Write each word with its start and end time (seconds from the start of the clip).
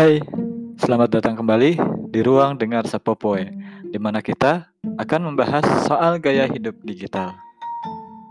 Hai, 0.00 0.16
selamat 0.80 1.20
datang 1.20 1.36
kembali 1.36 1.76
di 2.08 2.24
ruang 2.24 2.56
dengar 2.56 2.88
Sapopoe, 2.88 3.52
di 3.84 4.00
mana 4.00 4.24
kita 4.24 4.64
akan 4.96 5.28
membahas 5.28 5.60
soal 5.84 6.16
gaya 6.16 6.48
hidup 6.48 6.72
digital. 6.88 7.36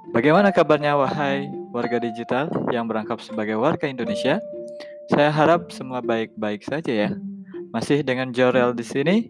Bagaimana 0.09 0.49
kabarnya 0.49 0.97
wahai 0.97 1.45
warga 1.69 2.01
digital 2.01 2.49
yang 2.73 2.89
berangkap 2.89 3.21
sebagai 3.21 3.53
warga 3.61 3.85
Indonesia? 3.85 4.41
Saya 5.13 5.29
harap 5.29 5.69
semua 5.69 6.01
baik-baik 6.01 6.65
saja 6.65 6.89
ya. 6.89 7.13
Masih 7.69 8.01
dengan 8.01 8.33
Jorel 8.33 8.73
di 8.73 8.81
sini. 8.81 9.29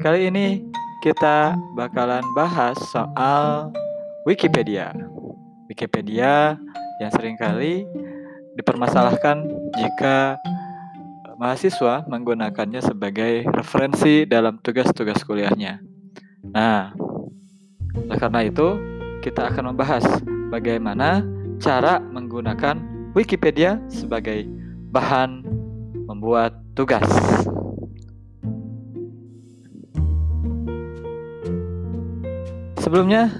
Kali 0.00 0.32
ini 0.32 0.64
kita 1.04 1.60
bakalan 1.76 2.24
bahas 2.32 2.80
soal 2.88 3.68
Wikipedia. 4.24 4.96
Wikipedia 5.68 6.56
yang 7.04 7.12
sering 7.12 7.36
kali 7.36 7.84
dipermasalahkan 8.56 9.44
jika 9.76 10.40
mahasiswa 11.40 12.04
menggunakannya 12.04 12.84
sebagai 12.84 13.48
referensi 13.48 14.28
dalam 14.28 14.60
tugas-tugas 14.60 15.24
kuliahnya. 15.24 15.80
Nah, 16.52 16.92
karena 18.12 18.44
itu 18.44 18.76
kita 19.24 19.48
akan 19.48 19.72
membahas 19.72 20.04
bagaimana 20.52 21.24
cara 21.56 21.96
menggunakan 21.96 22.76
Wikipedia 23.16 23.80
sebagai 23.88 24.44
bahan 24.92 25.40
membuat 26.04 26.60
tugas. 26.76 27.08
Sebelumnya, 32.84 33.32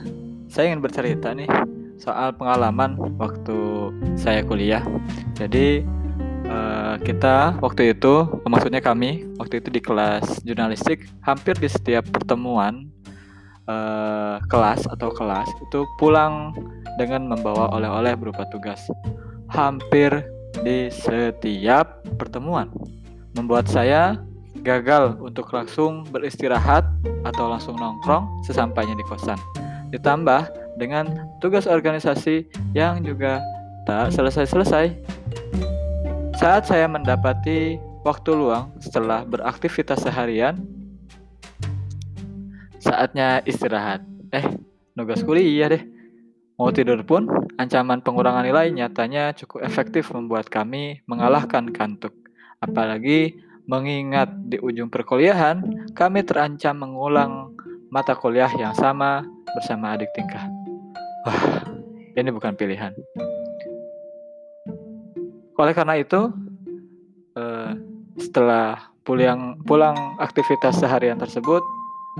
saya 0.49 0.73
ingin 0.73 0.81
bercerita 0.81 1.37
nih 1.37 1.53
soal 2.01 2.33
pengalaman 2.33 2.97
waktu 3.21 3.93
saya 4.17 4.41
kuliah. 4.41 4.81
Jadi 5.37 5.85
kita 7.01 7.57
waktu 7.65 7.97
itu, 7.97 8.29
maksudnya 8.45 8.85
kami 8.85 9.27
waktu 9.41 9.59
itu 9.59 9.69
di 9.73 9.81
kelas 9.81 10.45
jurnalistik, 10.45 11.09
hampir 11.25 11.57
di 11.57 11.67
setiap 11.67 12.05
pertemuan 12.13 12.89
uh, 13.67 14.37
kelas 14.47 14.85
atau 14.89 15.09
kelas 15.13 15.49
itu 15.65 15.87
pulang 15.97 16.53
dengan 17.01 17.27
membawa 17.31 17.73
oleh-oleh 17.73 18.13
berupa 18.17 18.45
tugas. 18.53 18.85
Hampir 19.51 20.13
di 20.63 20.91
setiap 20.91 22.05
pertemuan 22.19 22.71
membuat 23.35 23.71
saya 23.71 24.19
gagal 24.61 25.17
untuk 25.23 25.49
langsung 25.55 26.05
beristirahat 26.11 26.85
atau 27.25 27.49
langsung 27.49 27.79
nongkrong 27.79 28.29
sesampainya 28.45 28.93
di 28.99 29.05
kosan. 29.09 29.39
Ditambah 29.91 30.53
dengan 30.77 31.29
tugas 31.41 31.65
organisasi 31.65 32.47
yang 32.77 33.03
juga 33.03 33.41
tak 33.89 34.13
selesai-selesai. 34.13 35.20
Saat 36.41 36.73
saya 36.73 36.89
mendapati 36.89 37.77
waktu 38.01 38.33
luang 38.33 38.73
setelah 38.81 39.29
beraktivitas 39.29 40.01
seharian, 40.01 40.57
saatnya 42.81 43.45
istirahat. 43.45 44.01
Eh, 44.33 44.57
nugas 44.97 45.21
kuliah 45.21 45.69
deh. 45.69 45.85
Mau 46.57 46.73
tidur 46.73 47.05
pun, 47.05 47.29
ancaman 47.61 48.01
pengurangan 48.01 48.41
nilai 48.41 48.73
nyatanya 48.73 49.37
cukup 49.37 49.69
efektif 49.69 50.09
membuat 50.17 50.49
kami 50.49 51.05
mengalahkan 51.05 51.69
kantuk. 51.77 52.17
Apalagi 52.57 53.37
mengingat 53.69 54.33
di 54.49 54.57
ujung 54.65 54.89
perkuliahan, 54.89 55.61
kami 55.93 56.25
terancam 56.25 56.73
mengulang 56.73 57.53
mata 57.93 58.17
kuliah 58.17 58.49
yang 58.57 58.73
sama 58.73 59.29
bersama 59.53 59.93
adik 59.93 60.09
tingkah. 60.17 60.49
Wah, 61.29 61.69
ini 62.17 62.33
bukan 62.33 62.57
pilihan. 62.57 62.97
Oleh 65.61 65.77
karena 65.77 66.01
itu, 66.01 66.33
eh, 67.37 67.71
setelah 68.17 68.81
pulang 69.05 69.61
pulang 69.69 70.17
aktivitas 70.17 70.81
seharian 70.81 71.21
tersebut, 71.21 71.61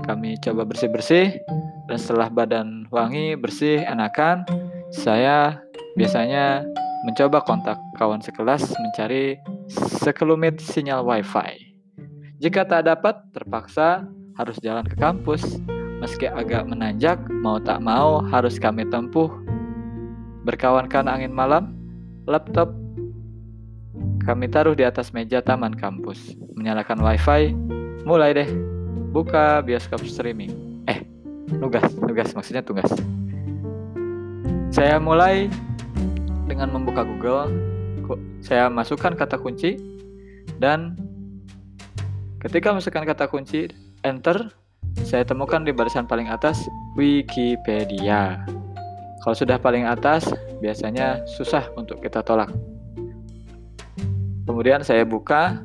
kami 0.05 0.37
coba 0.45 0.61
bersih-bersih 0.61 1.41
dan 1.89 1.97
setelah 1.97 2.29
badan 2.29 2.85
wangi, 2.93 3.33
bersih, 3.33 3.81
enakan, 3.81 4.45
saya 4.93 5.57
biasanya 5.97 6.61
mencoba 7.01 7.41
kontak 7.41 7.81
kawan 7.97 8.21
sekelas 8.21 8.77
mencari 8.77 9.41
sekelumit 10.05 10.61
sinyal 10.61 11.01
WiFi. 11.01 11.57
Jika 12.41 12.65
tak 12.65 12.89
dapat, 12.89 13.21
terpaksa 13.33 14.05
harus 14.37 14.57
jalan 14.61 14.85
ke 14.85 14.97
kampus. 14.97 15.41
Meski 16.01 16.25
agak 16.25 16.65
menanjak, 16.65 17.21
mau 17.29 17.61
tak 17.61 17.77
mau 17.81 18.21
harus 18.25 18.57
kami 18.57 18.85
tempuh. 18.89 19.29
Berkawankan 20.41 21.05
angin 21.05 21.29
malam, 21.29 21.77
laptop 22.25 22.80
kami 24.21 24.45
taruh 24.47 24.77
di 24.77 24.85
atas 24.85 25.11
meja 25.11 25.41
taman 25.41 25.73
kampus. 25.73 26.37
Menyalakan 26.53 27.01
wifi, 27.01 27.57
mulai 28.05 28.37
deh. 28.37 28.49
Buka 29.11 29.59
bioskop 29.65 30.05
streaming. 30.07 30.53
Eh, 30.87 31.03
tugas, 31.59 31.83
tugas 31.97 32.29
maksudnya 32.31 32.63
tugas. 32.63 32.87
Saya 34.71 35.01
mulai 35.01 35.51
dengan 36.47 36.71
membuka 36.71 37.03
Google. 37.03 37.51
Saya 38.43 38.67
masukkan 38.67 39.15
kata 39.15 39.39
kunci 39.39 39.79
dan 40.59 40.95
ketika 42.43 42.73
masukkan 42.75 43.07
kata 43.07 43.27
kunci, 43.27 43.71
enter, 44.03 44.51
saya 45.05 45.23
temukan 45.23 45.63
di 45.63 45.71
barisan 45.71 46.07
paling 46.07 46.27
atas 46.27 46.59
Wikipedia. 46.99 48.43
Kalau 49.21 49.35
sudah 49.37 49.61
paling 49.61 49.85
atas, 49.85 50.27
biasanya 50.59 51.21
susah 51.29 51.69
untuk 51.77 52.01
kita 52.01 52.25
tolak. 52.25 52.49
Kemudian 54.45 54.81
saya 54.81 55.05
buka. 55.05 55.61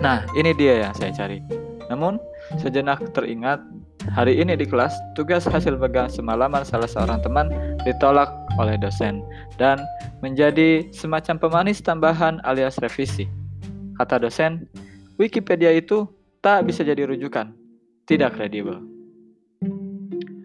Nah, 0.00 0.26
ini 0.36 0.52
dia 0.52 0.84
yang 0.84 0.94
saya 0.96 1.12
cari. 1.16 1.40
Namun, 1.88 2.20
sejenak 2.60 3.00
teringat 3.16 3.60
hari 4.12 4.36
ini 4.36 4.52
di 4.52 4.68
kelas, 4.68 4.92
tugas 5.16 5.48
hasil 5.48 5.80
pegang 5.80 6.12
semalaman 6.12 6.60
salah 6.64 6.88
seorang 6.88 7.24
teman 7.24 7.48
ditolak 7.88 8.28
oleh 8.60 8.76
dosen 8.76 9.24
dan 9.56 9.80
menjadi 10.20 10.84
semacam 10.92 11.40
pemanis 11.40 11.80
tambahan 11.80 12.40
alias 12.44 12.76
revisi. 12.84 13.24
Kata 13.96 14.20
dosen, 14.20 14.68
Wikipedia 15.16 15.72
itu 15.72 16.04
tak 16.44 16.68
bisa 16.68 16.84
jadi 16.84 17.08
rujukan, 17.08 17.54
tidak 18.04 18.36
kredibel. 18.36 18.93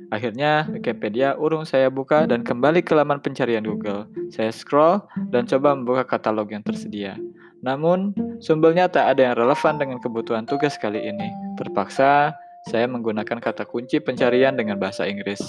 Akhirnya 0.09 0.65
Wikipedia 0.73 1.37
urung 1.37 1.69
saya 1.69 1.89
buka 1.93 2.25
dan 2.25 2.41
kembali 2.41 2.81
ke 2.81 2.97
laman 2.97 3.21
pencarian 3.21 3.61
Google. 3.61 4.09
Saya 4.33 4.49
scroll 4.49 5.05
dan 5.29 5.45
coba 5.45 5.77
membuka 5.77 6.17
katalog 6.17 6.49
yang 6.49 6.65
tersedia. 6.65 7.13
Namun, 7.61 8.15
sumbernya 8.41 8.89
tak 8.89 9.15
ada 9.15 9.31
yang 9.31 9.35
relevan 9.37 9.77
dengan 9.77 9.97
kebutuhan 10.01 10.49
tugas 10.49 10.79
kali 10.81 11.03
ini. 11.03 11.29
Terpaksa, 11.59 12.33
saya 12.65 12.89
menggunakan 12.89 13.37
kata 13.37 13.69
kunci 13.69 14.01
pencarian 14.01 14.57
dengan 14.57 14.81
bahasa 14.81 15.05
Inggris. 15.05 15.39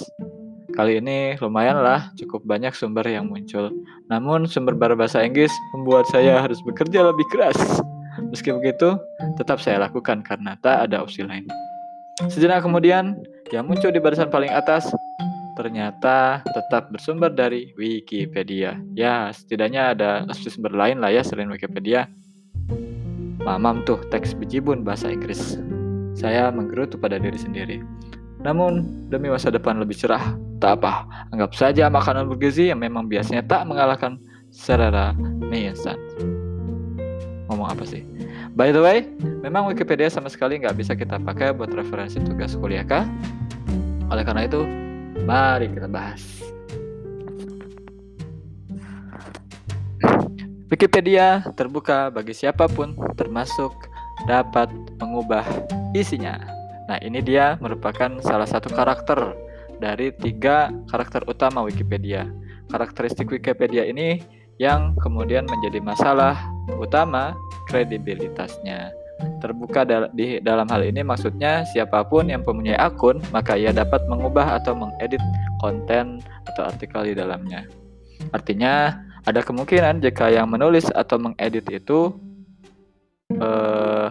Kali 0.71 1.03
ini 1.03 1.35
lumayanlah 1.41 2.15
cukup 2.15 2.47
banyak 2.47 2.71
sumber 2.71 3.03
yang 3.03 3.27
muncul. 3.27 3.73
Namun 4.07 4.47
sumber 4.47 4.77
berbahasa 4.77 5.19
Inggris 5.25 5.51
membuat 5.75 6.07
saya 6.07 6.39
harus 6.39 6.61
bekerja 6.63 7.03
lebih 7.03 7.27
keras. 7.33 7.57
Meski 8.31 8.55
begitu, 8.55 8.95
tetap 9.35 9.59
saya 9.59 9.83
lakukan 9.83 10.23
karena 10.23 10.55
tak 10.63 10.87
ada 10.87 11.03
opsi 11.03 11.27
lain. 11.27 11.43
Sejenak 12.31 12.63
kemudian, 12.63 13.19
yang 13.51 13.67
muncul 13.67 13.91
di 13.91 13.99
barisan 13.99 14.31
paling 14.31 14.49
atas 14.49 14.87
ternyata 15.59 16.39
tetap 16.55 16.87
bersumber 16.89 17.27
dari 17.27 17.75
Wikipedia. 17.75 18.79
Ya, 18.95 19.29
setidaknya 19.35 19.91
ada 19.91 20.09
sumber 20.31 20.71
lain 20.71 21.03
lah 21.03 21.11
ya 21.11 21.21
selain 21.21 21.51
Wikipedia. 21.51 22.07
Mamam 23.43 23.83
tuh 23.83 23.99
teks 24.07 24.31
bejibun 24.31 24.87
bahasa 24.87 25.11
Inggris. 25.11 25.59
Saya 26.15 26.47
menggerutu 26.49 26.95
pada 26.95 27.19
diri 27.19 27.35
sendiri. 27.35 27.83
Namun, 28.41 29.05
demi 29.11 29.29
masa 29.29 29.53
depan 29.53 29.77
lebih 29.77 29.93
cerah, 29.93 30.33
tak 30.57 30.81
apa. 30.81 31.05
Anggap 31.29 31.53
saja 31.53 31.91
makanan 31.91 32.25
bergizi 32.25 32.73
yang 32.73 32.81
memang 32.81 33.05
biasanya 33.05 33.45
tak 33.45 33.69
mengalahkan 33.69 34.17
secara 34.49 35.13
mie 35.45 35.69
instan. 35.69 35.99
Ngomong 37.49 37.69
apa 37.69 37.83
sih? 37.85 38.01
By 38.51 38.75
the 38.75 38.83
way, 38.83 39.07
memang 39.39 39.71
Wikipedia 39.71 40.11
sama 40.11 40.27
sekali 40.27 40.59
nggak 40.59 40.75
bisa 40.75 40.91
kita 40.91 41.15
pakai 41.23 41.55
buat 41.55 41.71
referensi 41.71 42.19
tugas 42.19 42.51
kuliah 42.59 42.83
kah? 42.83 43.07
Oleh 44.11 44.27
karena 44.27 44.43
itu, 44.43 44.67
mari 45.23 45.71
kita 45.71 45.87
bahas. 45.87 46.19
Wikipedia 50.67 51.47
terbuka 51.55 52.11
bagi 52.11 52.35
siapa 52.35 52.67
pun, 52.67 52.91
termasuk 53.15 53.71
dapat 54.27 54.67
mengubah 54.99 55.47
isinya. 55.95 56.35
Nah, 56.91 56.99
ini 56.99 57.23
dia 57.23 57.55
merupakan 57.63 58.19
salah 58.19 58.47
satu 58.47 58.67
karakter 58.67 59.31
dari 59.79 60.11
tiga 60.11 60.75
karakter 60.91 61.23
utama 61.23 61.63
Wikipedia. 61.63 62.27
Karakteristik 62.67 63.31
Wikipedia 63.31 63.87
ini 63.87 64.19
yang 64.61 64.93
kemudian 65.01 65.49
menjadi 65.49 65.81
masalah 65.81 66.37
utama 66.77 67.33
kredibilitasnya. 67.65 68.93
Terbuka 69.41 69.81
dal 69.81 70.13
di 70.13 70.37
dalam 70.41 70.69
hal 70.69 70.85
ini 70.85 71.01
maksudnya 71.01 71.65
siapa 71.65 72.05
pun 72.05 72.29
yang 72.29 72.45
mempunyai 72.45 72.77
akun 72.77 73.17
maka 73.33 73.57
ia 73.57 73.73
dapat 73.73 74.05
mengubah 74.05 74.61
atau 74.61 74.77
mengedit 74.77 75.21
konten 75.57 76.21
atau 76.45 76.69
artikel 76.69 77.09
di 77.09 77.17
dalamnya. 77.17 77.65
Artinya 78.29 79.01
Ada 79.21 79.45
kemungkinan 79.45 80.01
jika 80.01 80.33
yang 80.33 80.49
menulis 80.49 80.89
atau 80.89 81.21
mengedit 81.21 81.61
itu 81.69 82.09
uh, 83.37 84.09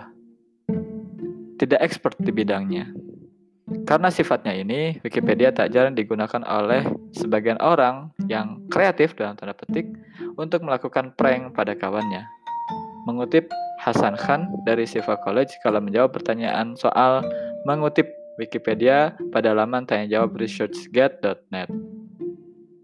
tidak 1.58 1.82
expert 1.82 2.14
di 2.22 2.30
bidangnya. 2.30 2.86
Karena 3.90 4.06
sifatnya 4.06 4.54
ini, 4.54 5.02
Wikipedia 5.02 5.50
tak 5.50 5.74
jarang 5.74 5.98
digunakan 5.98 6.46
oleh 6.46 6.86
sebagian 7.10 7.58
orang 7.58 8.14
yang 8.30 8.62
kreatif 8.70 9.18
dalam 9.18 9.34
tanda 9.34 9.50
petik 9.50 9.90
untuk 10.40 10.64
melakukan 10.64 11.12
prank 11.20 11.52
pada 11.52 11.76
kawannya. 11.76 12.24
Mengutip 13.04 13.52
Hasan 13.84 14.16
Khan 14.16 14.48
dari 14.64 14.88
Siva 14.88 15.20
College 15.20 15.52
kalau 15.60 15.84
menjawab 15.84 16.16
pertanyaan 16.16 16.72
soal 16.80 17.20
mengutip 17.68 18.08
Wikipedia 18.40 19.12
pada 19.36 19.52
laman 19.52 19.84
tanya 19.84 20.08
jawab 20.08 20.40
researchgate.net. 20.40 21.68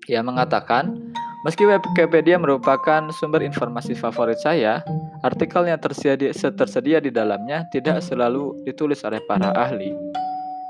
Ia 0.06 0.20
mengatakan, 0.20 1.00
meski 1.48 1.64
Wikipedia 1.64 2.36
merupakan 2.36 3.08
sumber 3.16 3.40
informasi 3.40 3.96
favorit 3.96 4.36
saya, 4.36 4.84
artikel 5.24 5.64
yang 5.64 5.80
tersedia, 5.80 6.30
tersedia 6.32 7.00
di 7.00 7.08
dalamnya 7.08 7.64
tidak 7.72 8.04
selalu 8.04 8.52
ditulis 8.68 9.00
oleh 9.02 9.18
para 9.24 9.50
ahli. 9.56 9.96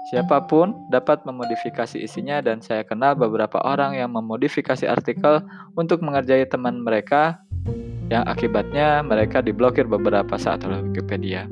Siapa 0.07 0.47
pun 0.47 0.87
dapat 0.87 1.27
memodifikasi 1.27 1.99
isinya 1.99 2.39
dan 2.39 2.63
saya 2.63 2.87
kenal 2.87 3.19
beberapa 3.19 3.59
orang 3.67 3.99
yang 3.99 4.15
memodifikasi 4.15 4.87
artikel 4.87 5.43
untuk 5.75 5.99
mengerjai 5.99 6.47
teman 6.47 6.79
mereka 6.79 7.43
yang 8.07 8.23
akibatnya 8.23 9.03
mereka 9.03 9.43
diblokir 9.43 9.83
beberapa 9.91 10.39
saat 10.39 10.63
oleh 10.63 10.79
Wikipedia. 10.87 11.51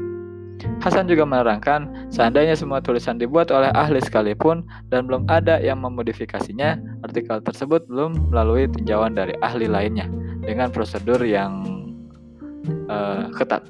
Hasan 0.79 1.11
juga 1.11 1.27
menerangkan, 1.27 2.09
seandainya 2.15 2.55
semua 2.55 2.79
tulisan 2.79 3.19
dibuat 3.19 3.51
oleh 3.51 3.75
ahli 3.75 3.99
sekalipun 3.99 4.63
dan 4.87 5.11
belum 5.11 5.27
ada 5.27 5.59
yang 5.59 5.83
memodifikasinya, 5.83 6.79
artikel 7.03 7.43
tersebut 7.43 7.85
belum 7.91 8.31
melalui 8.31 8.71
tinjauan 8.71 9.19
dari 9.19 9.35
ahli 9.43 9.67
lainnya 9.67 10.07
dengan 10.47 10.71
prosedur 10.71 11.19
yang 11.27 11.67
uh, 12.87 13.35
ketat. 13.35 13.67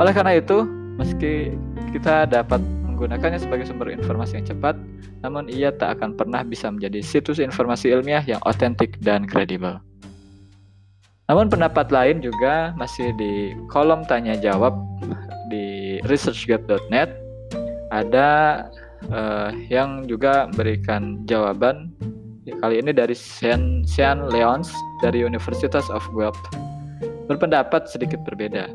Oleh 0.00 0.16
karena 0.16 0.40
itu, 0.40 0.64
meski 0.96 1.52
kita 1.92 2.24
dapat 2.24 2.64
menggunakannya 3.02 3.42
sebagai 3.42 3.66
sumber 3.66 3.90
informasi 3.90 4.38
yang 4.38 4.46
cepat, 4.54 4.78
namun 5.26 5.50
ia 5.50 5.74
tak 5.74 5.98
akan 5.98 6.14
pernah 6.14 6.46
bisa 6.46 6.70
menjadi 6.70 7.02
situs 7.02 7.42
informasi 7.42 7.90
ilmiah 7.90 8.22
yang 8.22 8.38
otentik 8.46 8.94
dan 9.02 9.26
kredibel. 9.26 9.82
Namun 11.26 11.50
pendapat 11.50 11.90
lain 11.90 12.22
juga 12.22 12.70
masih 12.78 13.10
di 13.18 13.58
kolom 13.66 14.06
tanya 14.06 14.38
jawab 14.38 14.78
di 15.50 15.98
researchgate.net 16.06 17.10
ada 17.90 18.30
uh, 19.10 19.50
yang 19.66 20.06
juga 20.06 20.46
memberikan 20.46 21.26
jawaban 21.26 21.90
kali 22.62 22.78
ini 22.78 22.94
dari 22.94 23.18
Sean, 23.18 23.82
Sean 23.82 24.30
Leons 24.30 24.70
dari 25.02 25.26
Universitas 25.26 25.90
of 25.90 26.06
Guelph 26.14 26.38
berpendapat 27.26 27.90
sedikit 27.90 28.22
berbeda. 28.22 28.70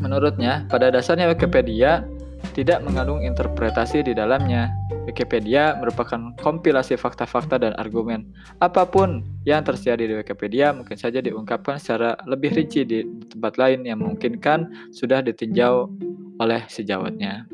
Menurutnya, 0.00 0.64
pada 0.72 0.88
dasarnya 0.88 1.28
Wikipedia 1.28 2.04
tidak 2.52 2.82
mengandung 2.82 3.22
interpretasi 3.22 4.02
di 4.04 4.12
dalamnya. 4.12 4.70
Wikipedia 5.08 5.74
merupakan 5.80 6.30
kompilasi 6.38 6.94
fakta-fakta 6.94 7.58
dan 7.58 7.72
argumen. 7.80 8.30
Apa 8.62 8.86
pun 8.86 9.24
yang 9.42 9.64
terjadi 9.64 10.06
di 10.06 10.14
Wikipedia 10.20 10.70
mungkin 10.70 10.94
saja 10.94 11.18
diungkapkan 11.18 11.80
secara 11.80 12.14
lebih 12.28 12.54
rinci 12.54 12.86
di 12.86 13.02
tempat 13.26 13.58
lain 13.58 13.82
yang 13.82 13.98
memungkinkan 14.04 14.92
sudah 14.94 15.24
ditinjau 15.24 15.90
oleh 16.38 16.62
sejawatnya. 16.70 17.48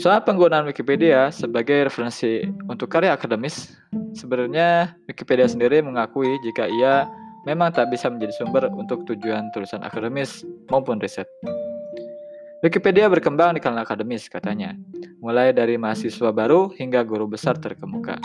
Soal 0.00 0.24
penggunaan 0.24 0.64
Wikipedia 0.64 1.28
sebagai 1.28 1.86
referensi 1.86 2.42
untuk 2.66 2.88
karya 2.88 3.12
akademis, 3.12 3.76
sebenarnya 4.16 4.96
Wikipedia 5.04 5.44
sendiri 5.44 5.84
mengakui 5.84 6.32
jika 6.42 6.64
ia 6.66 7.04
memang 7.44 7.70
tak 7.70 7.92
bisa 7.92 8.08
menjadi 8.08 8.32
sumber 8.42 8.72
untuk 8.72 9.04
tujuan 9.04 9.52
tulisan 9.52 9.84
akademis 9.84 10.48
maupun 10.72 10.96
riset. 10.96 11.28
Wikipedia 12.62 13.10
berkembang 13.10 13.58
di 13.58 13.60
kalangan 13.60 13.82
akademis, 13.82 14.30
katanya, 14.30 14.78
mulai 15.18 15.50
dari 15.50 15.74
mahasiswa 15.74 16.30
baru 16.30 16.70
hingga 16.78 17.02
guru 17.02 17.26
besar 17.26 17.58
terkemuka. 17.58 18.22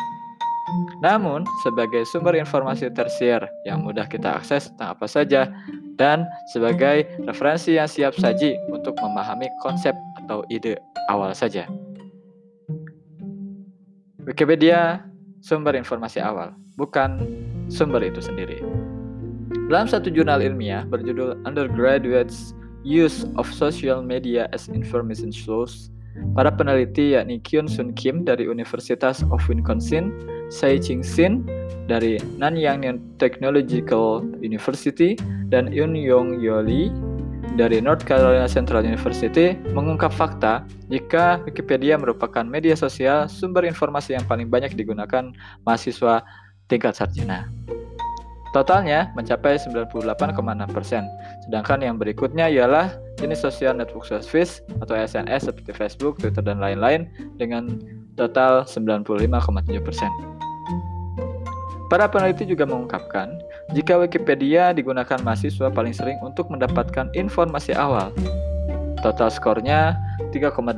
Namun, 1.01 1.41
sebagai 1.65 2.05
sumber 2.05 2.37
informasi 2.37 2.93
tersier 2.93 3.41
yang 3.65 3.81
mudah 3.81 4.05
kita 4.05 4.37
akses 4.37 4.69
tentang 4.69 4.93
apa 4.93 5.09
saja, 5.09 5.49
dan 5.97 6.29
sebagai 6.53 7.09
referensi 7.25 7.81
yang 7.81 7.89
siap 7.89 8.13
saji 8.13 8.53
untuk 8.69 8.93
memahami 9.01 9.49
konsep 9.65 9.97
atau 10.21 10.45
ide 10.53 10.77
awal 11.09 11.33
saja. 11.33 11.65
Wikipedia 14.21 15.01
sumber 15.41 15.73
informasi 15.73 16.21
awal, 16.21 16.53
bukan 16.77 17.25
sumber 17.73 18.05
itu 18.05 18.21
sendiri. 18.21 18.61
Dalam 19.65 19.89
satu 19.89 20.13
jurnal 20.13 20.45
ilmiah 20.45 20.85
berjudul 20.85 21.41
Undergraduates 21.41 22.53
use 22.83 23.25
of 23.39 23.47
social 23.49 24.01
media 24.01 24.49
as 24.53 24.67
information 24.67 25.31
source, 25.31 25.89
para 26.33 26.49
peneliti 26.49 27.13
yakni 27.13 27.41
Kyun 27.41 27.69
Sun 27.69 27.93
Kim 27.93 28.25
dari 28.25 28.49
Universitas 28.49 29.21
of 29.29 29.41
Wisconsin, 29.45 30.09
Sai 30.49 30.81
Ching 30.81 31.05
Sin 31.05 31.45
dari 31.85 32.17
Nanyang 32.41 32.99
Technological 33.21 34.25
University, 34.41 35.17
dan 35.47 35.71
Yun 35.71 35.95
Yong 35.95 36.41
Yoli 36.43 36.91
dari 37.57 37.81
North 37.81 38.05
Carolina 38.05 38.45
Central 38.45 38.85
University 38.85 39.57
mengungkap 39.73 40.13
fakta 40.13 40.61
jika 40.93 41.41
Wikipedia 41.41 41.97
merupakan 41.97 42.45
media 42.45 42.77
sosial 42.77 43.25
sumber 43.25 43.65
informasi 43.65 44.13
yang 44.13 44.25
paling 44.29 44.45
banyak 44.51 44.77
digunakan 44.77 45.33
mahasiswa 45.65 46.21
tingkat 46.69 46.93
sarjana. 46.93 47.49
Totalnya 48.55 49.11
mencapai 49.17 49.59
98,6%. 49.59 51.36
Sedangkan 51.47 51.79
yang 51.79 51.95
berikutnya 51.95 52.51
ialah 52.51 52.91
jenis 53.17 53.39
social 53.39 53.71
network 53.73 54.03
service 54.03 54.59
atau 54.83 54.93
SNS 54.99 55.47
seperti 55.47 55.71
Facebook, 55.71 56.19
Twitter, 56.19 56.43
dan 56.43 56.59
lain-lain 56.59 57.07
dengan 57.39 57.79
total 58.19 58.67
95,7%. 58.67 60.27
Para 61.87 62.03
peneliti 62.11 62.43
juga 62.43 62.67
mengungkapkan, 62.67 63.31
jika 63.71 63.95
Wikipedia 63.95 64.75
digunakan 64.75 65.23
mahasiswa 65.23 65.71
paling 65.71 65.95
sering 65.95 66.19
untuk 66.19 66.51
mendapatkan 66.51 67.07
informasi 67.15 67.71
awal. 67.71 68.11
Total 68.99 69.31
skornya 69.31 69.95
3,8 70.35 70.75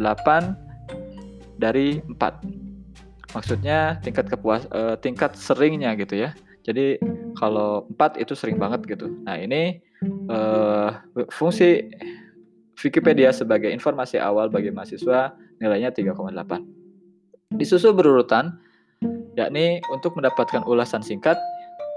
dari 1.57 1.97
4. 2.05 3.33
Maksudnya 3.33 3.97
tingkat 4.05 4.29
kepuas 4.29 4.69
uh, 4.69 4.93
tingkat 5.01 5.33
seringnya 5.33 5.97
gitu 5.97 6.29
ya. 6.29 6.37
Jadi 6.61 7.01
kalau 7.33 7.89
4 7.97 8.21
itu 8.21 8.37
sering 8.37 8.61
banget 8.61 8.85
gitu. 8.85 9.09
Nah, 9.25 9.33
ini 9.33 9.81
uh, 10.29 10.89
fungsi 11.33 11.89
Wikipedia 12.79 13.35
sebagai 13.35 13.67
informasi 13.67 14.15
awal 14.15 14.47
bagi 14.47 14.71
mahasiswa 14.71 15.35
nilainya 15.59 15.91
3,8. 15.91 16.31
Disusul 17.59 17.91
berurutan 17.91 18.55
yakni 19.35 19.83
untuk 19.91 20.15
mendapatkan 20.15 20.63
ulasan 20.63 21.03
singkat 21.03 21.35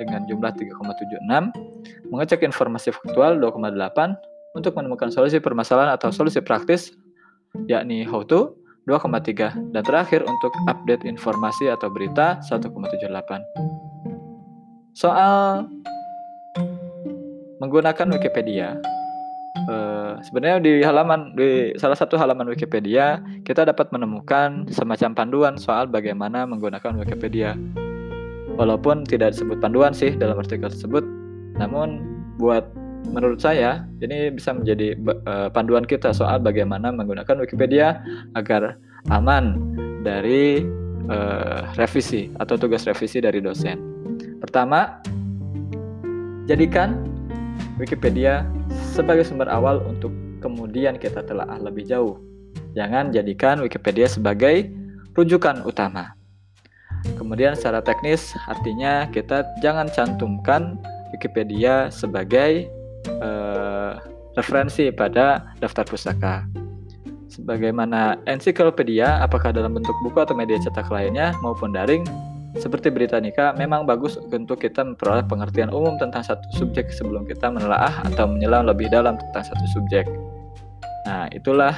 dengan 0.03 0.27
jumlah 0.27 0.51
3,76, 0.59 2.11
mengecek 2.11 2.43
informasi 2.43 2.91
faktual 2.91 3.39
2,8, 3.39 3.79
untuk 4.53 4.77
menemukan 4.77 5.09
solusi 5.09 5.41
permasalahan 5.41 5.97
atau 5.97 6.13
solusi 6.13 6.41
praktis 6.45 6.93
yakni 7.69 8.05
how 8.05 8.25
to 8.25 8.57
2,3 8.89 9.73
dan 9.73 9.83
terakhir 9.87 10.25
untuk 10.27 10.53
update 10.67 11.07
informasi 11.07 11.71
atau 11.71 11.89
berita 11.93 12.41
1,78. 12.43 12.69
Soal 14.93 15.71
menggunakan 17.63 18.11
Wikipedia, 18.11 18.75
uh, 19.71 20.19
sebenarnya 20.19 20.59
di 20.59 20.73
halaman 20.83 21.39
di 21.39 21.71
salah 21.79 21.95
satu 21.95 22.19
halaman 22.19 22.51
Wikipedia 22.51 23.23
kita 23.47 23.63
dapat 23.63 23.95
menemukan 23.95 24.67
semacam 24.67 25.15
panduan 25.15 25.55
soal 25.55 25.87
bagaimana 25.87 26.43
menggunakan 26.43 26.99
Wikipedia. 26.99 27.55
Walaupun 28.59 29.07
tidak 29.07 29.33
disebut 29.33 29.63
panduan 29.63 29.95
sih 29.95 30.13
dalam 30.13 30.37
artikel 30.37 30.69
tersebut, 30.69 31.07
namun 31.57 32.03
buat 32.37 32.67
menurut 33.15 33.39
saya 33.41 33.87
ini 34.03 34.35
bisa 34.35 34.53
menjadi 34.53 34.99
uh, 35.25 35.49
panduan 35.49 35.87
kita 35.87 36.11
soal 36.11 36.43
bagaimana 36.43 36.91
menggunakan 36.91 37.47
Wikipedia 37.47 38.03
agar 38.35 38.77
aman 39.09 39.57
dari 40.03 40.67
uh, 41.07 41.71
revisi 41.79 42.29
atau 42.43 42.59
tugas 42.59 42.85
revisi 42.85 43.23
dari 43.23 43.39
dosen. 43.41 43.79
Pertama, 44.43 45.01
jadikan 46.45 47.12
Wikipedia 47.81 48.45
sebagai 48.93 49.25
sumber 49.25 49.49
awal 49.49 49.81
untuk 49.89 50.13
kemudian 50.45 51.01
kita 51.01 51.25
telah 51.25 51.49
lebih 51.61 51.89
jauh. 51.89 52.21
Jangan 52.77 53.13
jadikan 53.13 53.61
Wikipedia 53.65 54.09
sebagai 54.09 54.69
rujukan 55.17 55.65
utama. 55.65 56.13
Kemudian 57.19 57.57
secara 57.59 57.83
teknis 57.83 58.37
artinya 58.47 59.09
kita 59.11 59.47
jangan 59.65 59.89
cantumkan 59.91 60.79
Wikipedia 61.17 61.89
sebagai 61.93 62.69
uh, 63.21 63.99
referensi 64.37 64.89
pada 64.93 65.53
daftar 65.61 65.85
pustaka. 65.85 66.47
Sebagaimana 67.33 68.21
ensiklopedia, 68.29 69.25
apakah 69.25 69.57
dalam 69.57 69.73
bentuk 69.73 69.97
buku 70.05 70.21
atau 70.21 70.37
media 70.37 70.61
cetak 70.61 70.93
lainnya 70.93 71.33
maupun 71.41 71.73
daring, 71.73 72.05
seperti 72.61 72.93
Britannica 72.93 73.57
memang 73.57 73.89
bagus 73.89 74.21
untuk 74.21 74.61
kita 74.61 74.85
memperoleh 74.85 75.25
pengertian 75.25 75.73
umum 75.73 75.97
tentang 75.97 76.21
satu 76.21 76.45
subjek 76.53 76.93
sebelum 76.93 77.25
kita 77.25 77.49
menelaah 77.49 78.05
atau 78.13 78.29
menyelam 78.29 78.69
lebih 78.69 78.93
dalam 78.93 79.17
tentang 79.17 79.45
satu 79.49 79.65
subjek. 79.73 80.05
Nah, 81.09 81.33
itulah 81.33 81.73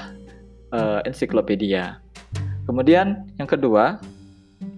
uh, 0.74 0.98
ensiklopedia. 1.06 2.02
Kemudian 2.66 3.22
yang 3.38 3.46
kedua, 3.46 4.02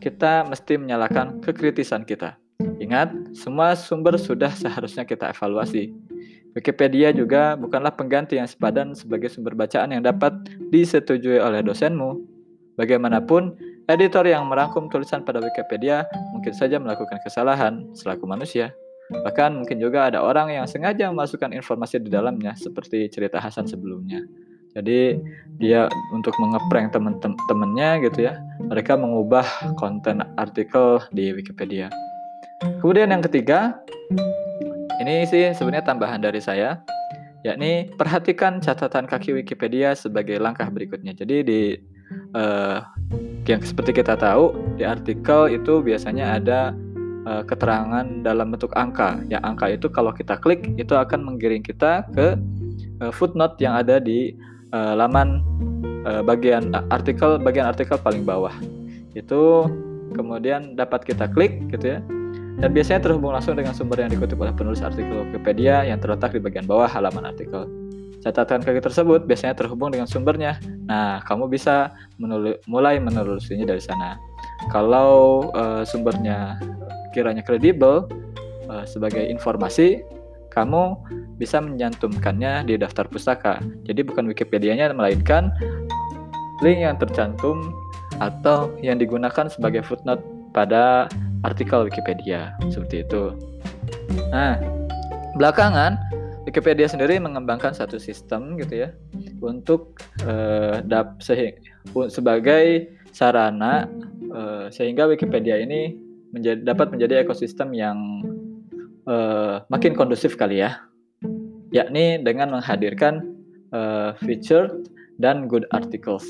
kita 0.02 0.44
mesti 0.44 0.76
menyalakan 0.76 1.40
kekritisan 1.40 2.04
kita. 2.04 2.36
Ingat, 2.76 3.32
semua 3.32 3.72
sumber 3.72 4.20
sudah 4.20 4.52
seharusnya 4.52 5.08
kita 5.08 5.32
evaluasi. 5.32 5.96
Wikipedia 6.56 7.12
juga 7.12 7.52
bukanlah 7.52 7.92
pengganti 7.92 8.40
yang 8.40 8.48
sepadan 8.48 8.96
sebagai 8.96 9.28
sumber 9.28 9.52
bacaan 9.52 9.92
yang 9.92 10.00
dapat 10.00 10.32
disetujui 10.72 11.36
oleh 11.36 11.60
dosenmu. 11.60 12.16
Bagaimanapun, 12.80 13.56
editor 13.86 14.26
yang 14.26 14.46
merangkum 14.50 14.90
tulisan 14.90 15.22
pada 15.22 15.38
Wikipedia 15.38 16.06
mungkin 16.34 16.52
saja 16.54 16.78
melakukan 16.78 17.22
kesalahan 17.22 17.86
selaku 17.94 18.26
manusia. 18.26 18.74
Bahkan 19.06 19.62
mungkin 19.62 19.78
juga 19.78 20.10
ada 20.10 20.18
orang 20.18 20.50
yang 20.50 20.66
sengaja 20.66 21.06
memasukkan 21.14 21.54
informasi 21.54 22.02
di 22.02 22.10
dalamnya 22.10 22.58
seperti 22.58 23.06
cerita 23.06 23.38
Hasan 23.38 23.70
sebelumnya. 23.70 24.18
Jadi 24.76 25.16
dia 25.56 25.88
untuk 26.12 26.36
mengeprank 26.36 26.92
teman-temannya 26.92 28.04
gitu 28.10 28.28
ya, 28.28 28.36
mereka 28.60 28.98
mengubah 28.98 29.46
konten 29.80 30.20
artikel 30.36 31.00
di 31.14 31.32
Wikipedia. 31.32 31.88
Kemudian 32.84 33.08
yang 33.08 33.24
ketiga, 33.24 33.80
ini 35.00 35.24
sih 35.24 35.54
sebenarnya 35.56 35.96
tambahan 35.96 36.20
dari 36.20 36.44
saya, 36.44 36.84
yakni 37.40 37.88
perhatikan 37.96 38.60
catatan 38.60 39.08
kaki 39.08 39.38
Wikipedia 39.38 39.96
sebagai 39.96 40.36
langkah 40.36 40.68
berikutnya. 40.68 41.16
Jadi 41.16 41.36
di 41.40 41.62
uh, 42.36 42.84
yang 43.46 43.62
seperti 43.62 44.02
kita 44.02 44.18
tahu 44.18 44.54
di 44.76 44.82
artikel 44.82 45.50
itu 45.50 45.78
biasanya 45.82 46.38
ada 46.42 46.60
uh, 47.26 47.42
keterangan 47.46 48.06
dalam 48.26 48.52
bentuk 48.52 48.74
angka. 48.74 49.22
Ya 49.30 49.38
angka 49.46 49.70
itu 49.70 49.86
kalau 49.90 50.10
kita 50.10 50.38
klik 50.38 50.66
itu 50.76 50.92
akan 50.94 51.22
menggiring 51.22 51.62
kita 51.62 52.06
ke 52.12 52.34
uh, 53.02 53.12
footnote 53.14 53.58
yang 53.62 53.78
ada 53.78 54.02
di 54.02 54.34
uh, 54.74 54.98
laman 54.98 55.42
uh, 56.04 56.22
bagian 56.26 56.74
artikel 56.90 57.38
bagian 57.38 57.70
artikel 57.70 57.96
paling 57.98 58.26
bawah. 58.26 58.52
Itu 59.14 59.70
kemudian 60.14 60.74
dapat 60.74 61.06
kita 61.06 61.30
klik 61.30 61.70
gitu 61.70 61.98
ya 61.98 62.00
dan 62.56 62.72
biasanya 62.72 63.04
terhubung 63.04 63.36
langsung 63.36 63.52
dengan 63.52 63.76
sumber 63.76 64.00
yang 64.00 64.08
dikutip 64.08 64.40
oleh 64.40 64.54
penulis 64.56 64.80
artikel 64.80 65.28
Wikipedia 65.28 65.84
yang 65.84 66.00
terletak 66.00 66.32
di 66.32 66.40
bagian 66.40 66.64
bawah 66.64 66.88
halaman 66.88 67.28
artikel. 67.28 67.68
Catatan 68.26 68.58
kaki 68.58 68.82
tersebut 68.82 69.22
biasanya 69.22 69.54
terhubung 69.54 69.94
dengan 69.94 70.10
sumbernya. 70.10 70.58
Nah, 70.90 71.22
kamu 71.22 71.46
bisa 71.46 71.94
menul 72.18 72.58
mulai 72.66 72.98
menelusurinya 72.98 73.70
dari 73.70 73.78
sana. 73.78 74.18
Kalau 74.74 75.46
uh, 75.54 75.86
sumbernya 75.86 76.58
kiranya 77.14 77.46
kredibel 77.46 78.10
uh, 78.66 78.82
sebagai 78.82 79.22
informasi, 79.30 80.02
kamu 80.50 80.98
bisa 81.38 81.62
menyantumkannya 81.62 82.66
di 82.66 82.74
daftar 82.74 83.06
pustaka. 83.06 83.62
Jadi 83.86 84.02
bukan 84.02 84.26
Wikipedia-nya 84.26 84.90
melainkan 84.90 85.54
link 86.66 86.82
yang 86.82 86.98
tercantum 86.98 87.70
atau 88.18 88.74
yang 88.82 88.98
digunakan 88.98 89.46
sebagai 89.46 89.86
footnote 89.86 90.24
pada 90.50 91.06
artikel 91.46 91.86
Wikipedia 91.86 92.58
seperti 92.74 93.06
itu. 93.06 93.38
Nah, 94.34 94.58
belakangan 95.38 96.00
Wikipedia 96.46 96.86
sendiri 96.86 97.18
mengembangkan 97.18 97.74
satu 97.74 97.98
sistem 97.98 98.54
gitu 98.54 98.86
ya 98.86 98.94
untuk 99.42 99.98
uh, 100.22 100.78
dap 100.86 101.18
sebagai 102.06 102.94
sarana 103.10 103.90
uh, 104.30 104.70
sehingga 104.70 105.10
Wikipedia 105.10 105.58
ini 105.58 105.98
menjadi 106.30 106.62
dapat 106.62 106.94
menjadi 106.94 107.26
ekosistem 107.26 107.74
yang 107.74 107.98
uh, 109.10 109.66
makin 109.74 109.98
kondusif 109.98 110.38
kali 110.38 110.62
ya, 110.62 110.78
yakni 111.74 112.22
dengan 112.22 112.54
menghadirkan 112.54 113.34
uh, 113.74 114.14
featured 114.22 114.86
dan 115.18 115.50
good 115.50 115.66
articles. 115.74 116.22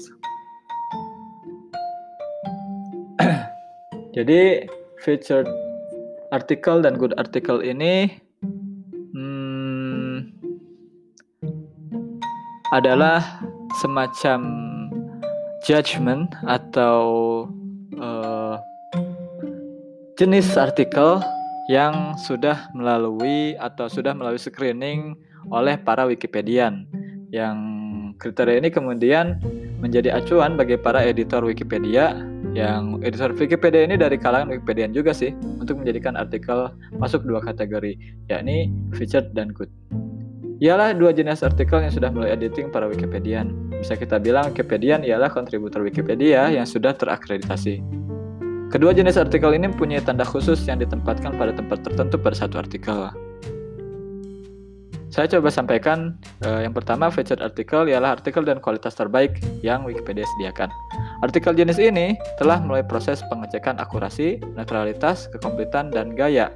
Jadi 4.17 4.65
featured 5.05 5.49
artikel 6.33 6.81
dan 6.81 6.97
good 6.97 7.13
article 7.21 7.61
ini 7.61 8.17
adalah 12.75 13.43
semacam 13.79 14.41
judgment 15.63 16.31
atau 16.47 17.05
uh, 17.99 18.57
jenis 20.17 20.57
artikel 20.57 21.21
yang 21.67 22.15
sudah 22.17 22.71
melalui 22.73 23.59
atau 23.59 23.91
sudah 23.91 24.15
melalui 24.15 24.39
screening 24.39 25.19
oleh 25.51 25.75
para 25.79 26.07
Wikipedian 26.07 26.87
yang 27.35 27.59
kriteria 28.17 28.63
ini 28.63 28.71
kemudian 28.71 29.43
menjadi 29.83 30.17
acuan 30.17 30.57
bagi 30.57 30.79
para 30.81 31.05
editor 31.05 31.45
Wikipedia 31.45 32.17
yang 32.57 33.03
editor 33.05 33.37
Wikipedia 33.37 33.85
ini 33.85 34.01
dari 34.01 34.17
kalangan 34.17 34.57
Wikipedian 34.57 34.97
juga 34.97 35.13
sih 35.13 35.37
untuk 35.61 35.83
menjadikan 35.85 36.17
artikel 36.17 36.73
masuk 36.97 37.27
dua 37.29 37.45
kategori 37.45 37.99
yakni 38.33 38.73
featured 38.97 39.37
dan 39.37 39.53
good. 39.53 39.69
Ialah 40.57 40.97
dua 40.97 41.13
jenis 41.13 41.45
artikel 41.45 41.85
yang 41.85 41.93
sudah 41.93 42.09
mulai 42.09 42.33
editing 42.33 42.73
para 42.73 42.89
Wikipedian. 42.89 43.53
Bisa 43.77 43.93
kita 43.93 44.17
bilang 44.17 44.49
Wikipedian 44.49 45.05
ialah 45.05 45.29
kontributor 45.29 45.85
Wikipedia 45.85 46.49
yang 46.49 46.65
sudah 46.65 46.97
terakreditasi. 46.97 47.85
Kedua 48.73 48.97
jenis 48.97 49.21
artikel 49.21 49.53
ini 49.53 49.69
punya 49.69 50.01
tanda 50.01 50.25
khusus 50.25 50.65
yang 50.65 50.81
ditempatkan 50.81 51.37
pada 51.37 51.53
tempat 51.53 51.85
tertentu 51.85 52.17
pada 52.17 52.33
satu 52.41 52.57
artikel. 52.57 53.13
Saya 55.13 55.29
coba 55.37 55.53
sampaikan 55.53 56.17
uh, 56.41 56.65
yang 56.65 56.73
pertama 56.73 57.13
featured 57.13 57.45
artikel 57.45 57.85
ialah 57.85 58.17
artikel 58.17 58.41
dan 58.41 58.57
kualitas 58.57 58.97
terbaik 58.97 59.37
yang 59.61 59.85
Wikipedia 59.85 60.25
sediakan. 60.37 60.73
Artikel 61.21 61.53
jenis 61.53 61.77
ini 61.77 62.17
telah 62.41 62.65
mulai 62.65 62.81
proses 62.81 63.21
pengecekan 63.29 63.77
akurasi, 63.77 64.41
netralitas, 64.57 65.29
kekompletan 65.37 65.93
dan 65.93 66.17
gaya. 66.17 66.49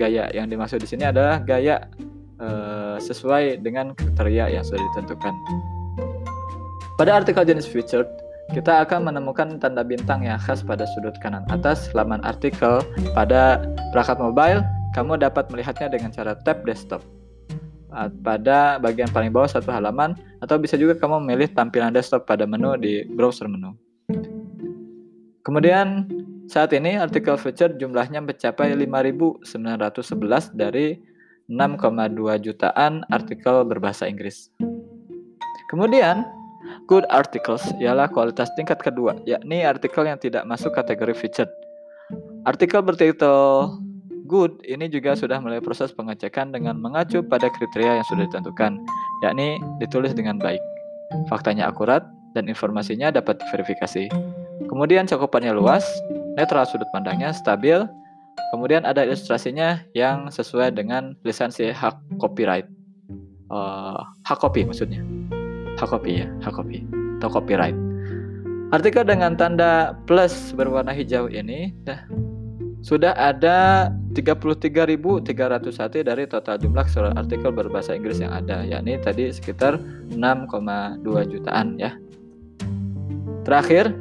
Gaya 0.00 0.32
yang 0.32 0.48
dimaksud 0.48 0.80
di 0.80 0.88
sini 0.88 1.12
adalah 1.12 1.44
gaya 1.44 1.76
uh, 2.92 3.00
sesuai 3.00 3.64
dengan 3.64 3.96
kriteria 3.96 4.52
yang 4.52 4.64
sudah 4.64 4.84
ditentukan. 4.92 5.32
Pada 7.00 7.24
artikel 7.24 7.48
jenis 7.48 7.64
featured, 7.64 8.06
kita 8.52 8.84
akan 8.84 9.08
menemukan 9.08 9.56
tanda 9.56 9.80
bintang 9.80 10.20
yang 10.28 10.36
khas 10.36 10.60
pada 10.60 10.84
sudut 10.92 11.16
kanan 11.24 11.48
atas 11.48 11.88
laman 11.96 12.20
artikel. 12.20 12.84
Pada 13.16 13.64
perangkat 13.96 14.20
mobile, 14.20 14.60
kamu 14.92 15.16
dapat 15.16 15.48
melihatnya 15.48 15.88
dengan 15.88 16.12
cara 16.12 16.36
tap 16.44 16.60
desktop 16.68 17.00
pada 18.24 18.80
bagian 18.80 19.08
paling 19.12 19.28
bawah 19.28 19.48
satu 19.48 19.68
halaman 19.68 20.16
atau 20.40 20.56
bisa 20.56 20.80
juga 20.80 20.96
kamu 20.96 21.20
memilih 21.24 21.52
tampilan 21.52 21.92
desktop 21.92 22.24
pada 22.24 22.48
menu 22.48 22.72
di 22.80 23.04
browser 23.04 23.46
menu. 23.48 23.76
Kemudian 25.44 26.08
saat 26.48 26.72
ini 26.72 26.96
artikel 26.96 27.36
feature 27.36 27.74
jumlahnya 27.76 28.24
mencapai 28.24 28.72
5.911 28.76 30.56
dari 30.56 31.11
6,2 31.52 32.40
jutaan 32.40 33.04
artikel 33.12 33.60
berbahasa 33.68 34.08
Inggris. 34.08 34.48
Kemudian, 35.68 36.24
good 36.88 37.04
articles 37.12 37.60
ialah 37.76 38.08
kualitas 38.08 38.48
tingkat 38.56 38.80
kedua, 38.80 39.20
yakni 39.28 39.60
artikel 39.60 40.08
yang 40.08 40.16
tidak 40.16 40.48
masuk 40.48 40.72
kategori 40.72 41.12
featured. 41.12 41.52
Artikel 42.48 42.80
bertitel 42.80 43.68
Good 44.32 44.64
ini 44.64 44.88
juga 44.88 45.12
sudah 45.12 45.36
mulai 45.44 45.60
proses 45.60 45.92
pengecekan 45.92 46.56
dengan 46.56 46.80
mengacu 46.80 47.20
pada 47.20 47.52
kriteria 47.52 48.00
yang 48.00 48.06
sudah 48.08 48.24
ditentukan, 48.32 48.80
yakni 49.20 49.60
ditulis 49.76 50.16
dengan 50.16 50.40
baik. 50.40 50.62
Faktanya 51.28 51.68
akurat 51.68 52.00
dan 52.32 52.48
informasinya 52.48 53.12
dapat 53.12 53.36
diverifikasi. 53.44 54.08
Kemudian 54.72 55.04
cakupannya 55.04 55.52
luas, 55.52 55.84
netral 56.40 56.64
sudut 56.64 56.88
pandangnya 56.96 57.36
stabil, 57.36 57.84
kemudian 58.52 58.84
ada 58.84 59.02
ilustrasinya 59.02 59.82
yang 59.96 60.28
sesuai 60.28 60.76
dengan 60.76 61.16
lisensi 61.24 61.72
hak 61.72 61.98
copyright. 62.20 62.68
Uh, 63.52 64.00
hak 64.24 64.40
copy 64.40 64.64
maksudnya. 64.64 65.00
Hak 65.80 65.88
copy 65.88 66.24
ya, 66.24 66.26
hak 66.44 66.52
copy 66.56 66.84
atau 67.22 67.38
copyright. 67.38 67.78
Artikel 68.74 69.06
dengan 69.06 69.38
tanda 69.38 69.94
plus 70.10 70.50
berwarna 70.58 70.90
hijau 70.90 71.30
ini 71.30 71.70
sudah 72.82 73.14
ada 73.14 73.88
33.301 74.10 76.02
dari 76.02 76.26
total 76.26 76.58
jumlah 76.58 76.82
keseluruhan 76.82 77.14
artikel 77.14 77.54
berbahasa 77.54 77.94
Inggris 77.94 78.18
yang 78.18 78.34
ada, 78.34 78.66
yakni 78.66 78.98
tadi 78.98 79.30
sekitar 79.30 79.78
6,2 80.10 80.98
jutaan 81.30 81.78
ya. 81.78 81.94
Terakhir, 83.46 83.94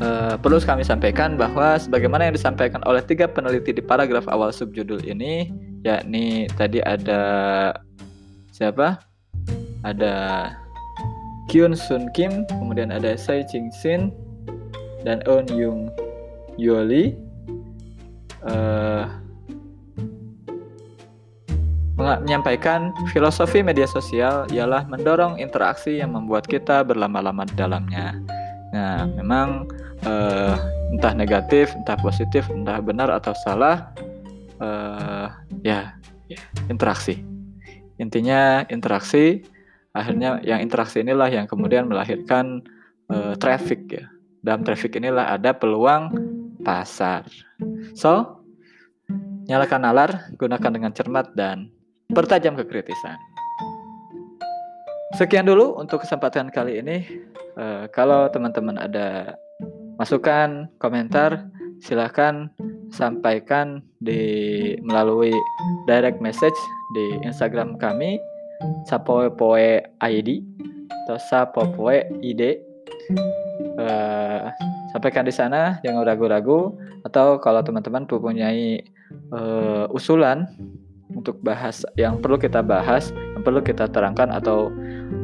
eh, 0.00 0.34
perlu 0.40 0.56
kami 0.60 0.82
sampaikan 0.82 1.36
bahwa 1.36 1.76
sebagaimana 1.76 2.28
yang 2.28 2.34
disampaikan 2.36 2.80
oleh 2.88 3.04
tiga 3.04 3.28
peneliti 3.28 3.76
di 3.76 3.84
paragraf 3.84 4.24
awal 4.32 4.48
subjudul 4.50 5.04
ini, 5.04 5.52
yakni 5.84 6.48
tadi 6.56 6.80
ada 6.80 7.22
siapa? 8.50 9.00
Ada 9.84 10.48
Kyun 11.48 11.72
Sun 11.76 12.08
Kim, 12.12 12.48
kemudian 12.48 12.92
ada 12.92 13.16
Sai 13.16 13.44
Ching 13.48 13.72
Sin, 13.72 14.12
dan 15.04 15.24
Eun 15.24 15.48
Yung 15.56 15.88
Yoli 16.60 17.16
uh, 18.44 19.08
menyampaikan 22.00 22.96
filosofi 23.12 23.60
media 23.60 23.84
sosial 23.84 24.48
ialah 24.48 24.88
mendorong 24.88 25.36
interaksi 25.36 26.00
yang 26.00 26.16
membuat 26.16 26.48
kita 26.48 26.80
berlama-lama 26.80 27.44
di 27.44 27.54
dalamnya. 27.56 28.16
Nah, 28.72 29.04
memang 29.20 29.68
uh, 30.04 30.54
entah 30.94 31.14
negatif, 31.14 31.72
entah 31.76 31.96
positif, 32.00 32.46
entah 32.50 32.78
benar 32.82 33.08
atau 33.12 33.32
salah, 33.46 33.92
uh, 34.60 35.28
ya, 35.64 35.94
interaksi. 36.68 37.22
Intinya 38.00 38.64
interaksi. 38.72 39.44
Akhirnya 39.90 40.38
yang 40.46 40.62
interaksi 40.62 41.02
inilah 41.02 41.26
yang 41.26 41.50
kemudian 41.50 41.90
melahirkan 41.90 42.62
uh, 43.10 43.34
traffic 43.36 43.90
ya. 43.90 44.06
Dalam 44.40 44.64
traffic 44.64 44.96
inilah 44.96 45.36
ada 45.36 45.52
peluang 45.52 46.14
pasar. 46.62 47.26
So, 47.92 48.40
nyalakan 49.50 49.82
nalar, 49.84 50.30
gunakan 50.38 50.70
dengan 50.70 50.94
cermat 50.94 51.34
dan 51.34 51.68
pertajam 52.14 52.54
kekritisan. 52.56 53.18
Sekian 55.18 55.44
dulu 55.44 55.74
untuk 55.76 56.06
kesempatan 56.06 56.54
kali 56.54 56.78
ini. 56.78 57.02
Uh, 57.58 57.90
kalau 57.90 58.30
teman-teman 58.30 58.78
ada 58.78 59.34
masukan, 60.00 60.72
komentar, 60.80 61.44
silahkan 61.84 62.48
sampaikan 62.88 63.84
di 64.00 64.72
melalui 64.80 65.36
direct 65.84 66.24
message 66.24 66.56
di 66.96 67.20
Instagram 67.20 67.76
kami 67.76 68.16
sapopoe 68.88 69.84
ID 70.00 70.40
atau 71.04 71.16
sapopoe 71.20 72.08
ID. 72.24 72.56
Uh, 73.76 74.48
sampaikan 74.96 75.28
di 75.28 75.32
sana 75.34 75.76
jangan 75.84 76.08
ragu-ragu 76.08 76.74
atau 77.04 77.36
kalau 77.36 77.60
teman-teman 77.60 78.08
mempunyai 78.08 78.80
uh, 79.32 79.84
usulan 79.92 80.48
untuk 81.10 81.42
bahas 81.42 81.82
yang 81.98 82.22
perlu 82.22 82.38
kita 82.38 82.62
bahas, 82.62 83.12
yang 83.34 83.42
perlu 83.42 83.60
kita 83.60 83.90
terangkan 83.90 84.30
atau 84.30 84.70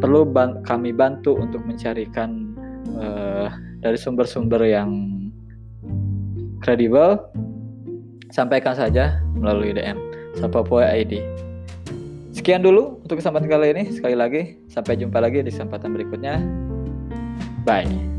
perlu 0.03 0.27
ban 0.27 0.61
kami 0.67 0.91
bantu 0.91 1.39
untuk 1.39 1.63
mencarikan 1.63 2.53
uh, 2.99 3.49
dari 3.81 3.99
sumber-sumber 3.99 4.63
yang 4.65 4.91
kredibel, 6.65 7.21
sampaikan 8.33 8.75
saja 8.75 9.21
melalui 9.37 9.77
DM 9.77 9.99
Sapapoe 10.37 10.85
ID. 10.85 11.21
Sekian 12.37 12.61
dulu 12.61 13.01
untuk 13.01 13.17
kesempatan 13.17 13.49
kali 13.49 13.73
ini. 13.73 13.85
Sekali 13.91 14.13
lagi, 14.13 14.61
sampai 14.69 15.01
jumpa 15.01 15.19
lagi 15.25 15.41
di 15.41 15.49
kesempatan 15.49 15.97
berikutnya. 15.97 16.37
Bye. 17.65 18.16